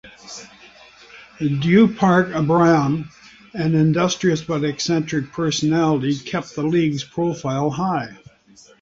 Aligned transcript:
Du 1.37 1.87
Parc 1.93 2.29
Braham, 2.47 3.11
an 3.53 3.75
industrious 3.75 4.41
but 4.43 4.63
eccentric 4.63 5.31
personality, 5.31 6.17
kept 6.17 6.55
the 6.55 6.63
league's 6.65 7.03
profile 7.03 7.69
high. 7.69 8.17